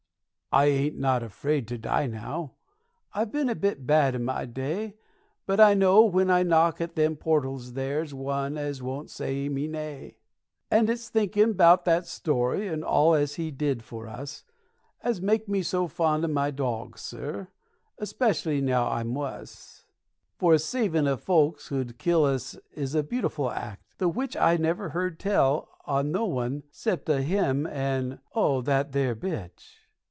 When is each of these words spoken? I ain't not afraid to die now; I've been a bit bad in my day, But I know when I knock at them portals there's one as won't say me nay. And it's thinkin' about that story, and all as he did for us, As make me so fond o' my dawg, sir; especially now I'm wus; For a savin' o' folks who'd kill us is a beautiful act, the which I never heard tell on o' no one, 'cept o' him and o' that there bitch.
I 0.53 0.65
ain't 0.65 0.97
not 0.97 1.23
afraid 1.23 1.65
to 1.69 1.77
die 1.77 2.07
now; 2.07 2.55
I've 3.13 3.31
been 3.31 3.47
a 3.47 3.55
bit 3.55 3.87
bad 3.87 4.15
in 4.15 4.25
my 4.25 4.43
day, 4.45 4.95
But 5.45 5.61
I 5.61 5.73
know 5.75 6.03
when 6.03 6.29
I 6.29 6.43
knock 6.43 6.81
at 6.81 6.97
them 6.97 7.15
portals 7.15 7.71
there's 7.71 8.13
one 8.13 8.57
as 8.57 8.81
won't 8.83 9.09
say 9.09 9.47
me 9.47 9.69
nay. 9.69 10.17
And 10.69 10.89
it's 10.89 11.07
thinkin' 11.07 11.51
about 11.51 11.85
that 11.85 12.05
story, 12.05 12.67
and 12.67 12.83
all 12.83 13.15
as 13.15 13.35
he 13.35 13.49
did 13.49 13.81
for 13.81 14.07
us, 14.09 14.43
As 15.01 15.21
make 15.21 15.47
me 15.47 15.63
so 15.63 15.87
fond 15.87 16.25
o' 16.25 16.27
my 16.27 16.51
dawg, 16.51 16.97
sir; 16.99 17.47
especially 17.97 18.59
now 18.59 18.89
I'm 18.89 19.13
wus; 19.13 19.85
For 20.35 20.53
a 20.55 20.59
savin' 20.59 21.07
o' 21.07 21.15
folks 21.15 21.69
who'd 21.69 21.97
kill 21.97 22.25
us 22.25 22.57
is 22.73 22.93
a 22.93 23.03
beautiful 23.03 23.49
act, 23.49 23.85
the 23.99 24.09
which 24.09 24.35
I 24.35 24.57
never 24.57 24.89
heard 24.89 25.17
tell 25.17 25.69
on 25.85 26.07
o' 26.07 26.19
no 26.19 26.25
one, 26.25 26.63
'cept 26.71 27.09
o' 27.09 27.19
him 27.19 27.65
and 27.67 28.19
o' 28.35 28.61
that 28.63 28.91
there 28.91 29.15
bitch. 29.15 29.77